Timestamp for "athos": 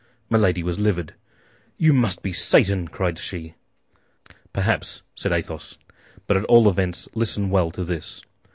5.31-5.77